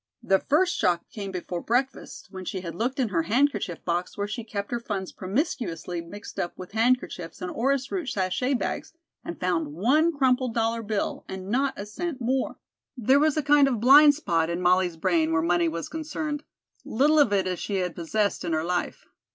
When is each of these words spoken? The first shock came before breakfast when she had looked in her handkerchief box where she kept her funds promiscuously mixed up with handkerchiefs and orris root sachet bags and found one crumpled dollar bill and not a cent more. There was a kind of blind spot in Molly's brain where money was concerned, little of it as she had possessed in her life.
The 0.23 0.39
first 0.39 0.75
shock 0.77 1.07
came 1.11 1.29
before 1.29 1.61
breakfast 1.61 2.29
when 2.31 2.43
she 2.43 2.61
had 2.61 2.73
looked 2.73 2.99
in 2.99 3.09
her 3.09 3.21
handkerchief 3.21 3.85
box 3.85 4.17
where 4.17 4.27
she 4.27 4.43
kept 4.43 4.71
her 4.71 4.79
funds 4.79 5.11
promiscuously 5.11 6.01
mixed 6.01 6.39
up 6.39 6.57
with 6.57 6.71
handkerchiefs 6.71 7.39
and 7.39 7.51
orris 7.51 7.91
root 7.91 8.07
sachet 8.07 8.55
bags 8.55 8.93
and 9.23 9.39
found 9.39 9.73
one 9.75 10.11
crumpled 10.11 10.55
dollar 10.55 10.81
bill 10.81 11.23
and 11.29 11.51
not 11.51 11.75
a 11.77 11.85
cent 11.85 12.19
more. 12.19 12.57
There 12.97 13.19
was 13.19 13.37
a 13.37 13.43
kind 13.43 13.67
of 13.67 13.79
blind 13.79 14.15
spot 14.15 14.49
in 14.49 14.59
Molly's 14.59 14.97
brain 14.97 15.31
where 15.33 15.43
money 15.43 15.67
was 15.67 15.87
concerned, 15.87 16.45
little 16.83 17.19
of 17.19 17.31
it 17.31 17.45
as 17.45 17.59
she 17.59 17.75
had 17.75 17.93
possessed 17.93 18.43
in 18.43 18.53
her 18.53 18.63
life. 18.63 19.05